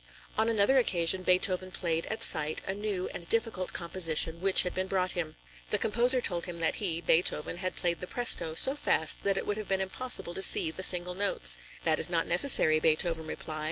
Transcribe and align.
On 0.35 0.49
another 0.49 0.79
occasion, 0.79 1.21
Beethoven 1.21 1.69
played 1.69 2.07
at 2.07 2.23
sight 2.23 2.63
a 2.65 2.73
new 2.73 3.07
and 3.09 3.29
difficult 3.29 3.71
composition 3.71 4.41
which 4.41 4.63
had 4.63 4.73
been 4.73 4.87
brought 4.87 5.11
him. 5.11 5.35
The 5.69 5.77
composer 5.77 6.19
told 6.21 6.45
him 6.47 6.59
that 6.59 6.77
he 6.77 7.01
(Beethoven), 7.01 7.57
had 7.57 7.75
played 7.75 7.99
the 7.99 8.07
Presto 8.07 8.55
so 8.55 8.75
fast 8.75 9.21
that 9.21 9.37
it 9.37 9.45
would 9.45 9.57
have 9.57 9.67
been 9.67 9.79
impossible 9.79 10.33
to 10.33 10.41
see 10.41 10.71
the 10.71 10.81
single 10.81 11.13
notes. 11.13 11.59
"That 11.83 11.99
is 11.99 12.09
not 12.09 12.25
necessary," 12.25 12.79
Beethoven 12.79 13.27
replied. 13.27 13.59